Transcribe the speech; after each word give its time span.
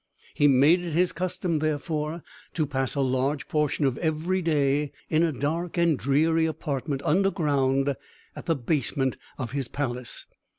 He 0.33 0.47
made 0.47 0.79
it 0.81 0.93
his 0.93 1.11
custom, 1.11 1.59
therefore, 1.59 2.23
to 2.55 2.65
pass 2.65 2.95
a 2.95 3.01
large 3.01 3.47
portion 3.47 3.85
of 3.85 3.99
every 3.99 4.41
day 4.41 4.91
in 5.11 5.21
a 5.21 5.31
dark 5.31 5.77
and 5.77 5.95
dreary 5.95 6.47
apartment, 6.47 7.03
under 7.05 7.29
ground, 7.29 7.95
at 8.35 8.47
the 8.47 8.55
basement 8.55 9.17
of 9.37 9.51
his 9.51 9.67
palace. 9.67 10.25